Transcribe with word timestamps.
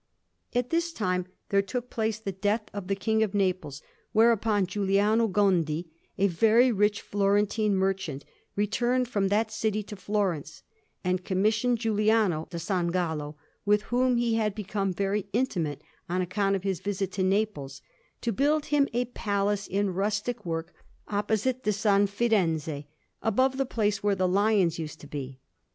At 0.55 0.71
this 0.71 0.91
time 0.91 1.27
there 1.49 1.61
took 1.61 1.91
place 1.91 2.17
the 2.17 2.31
death 2.31 2.71
of 2.73 2.87
the 2.87 2.95
King 2.95 3.21
of 3.21 3.35
Naples, 3.35 3.83
whereupon 4.13 4.65
Giuliano 4.65 5.27
Gondi, 5.27 5.89
a 6.17 6.25
very 6.25 6.71
rich 6.71 7.01
Florentine 7.01 7.75
merchant, 7.75 8.25
returned 8.55 9.07
from 9.07 9.27
that 9.27 9.51
city 9.51 9.83
to 9.83 9.95
Florence, 9.95 10.63
and 11.03 11.23
commissioned 11.23 11.77
Giuliano 11.77 12.47
da 12.49 12.57
San 12.57 12.87
Gallo, 12.87 13.37
with 13.63 13.83
whom 13.83 14.17
he 14.17 14.33
had 14.33 14.55
become 14.55 14.91
very 14.91 15.27
intimate 15.33 15.83
on 16.09 16.19
account 16.19 16.55
of 16.55 16.63
his 16.63 16.79
visit 16.79 17.11
to 17.11 17.21
Naples, 17.21 17.83
to 18.21 18.33
build 18.33 18.65
him 18.65 18.87
a 18.93 19.05
palace 19.05 19.67
in 19.67 19.93
rustic 19.93 20.43
work, 20.43 20.73
opposite 21.09 21.63
to 21.63 21.69
S. 21.69 22.09
Firenze, 22.09 22.85
above 23.21 23.57
the 23.57 23.67
place 23.67 24.01
where 24.01 24.15
the 24.15 24.27
lions 24.27 24.79
used 24.79 24.99
to 25.01 25.07
be. 25.07 25.39